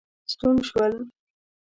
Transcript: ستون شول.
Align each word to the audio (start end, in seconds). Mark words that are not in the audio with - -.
ستون 0.31 0.55
شول. 0.69 0.93